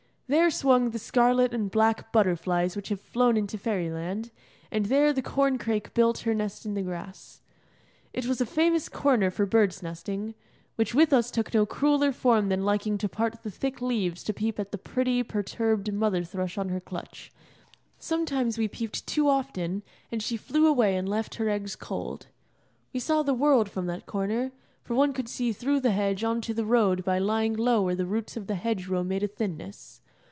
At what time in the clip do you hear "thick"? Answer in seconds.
13.51-13.81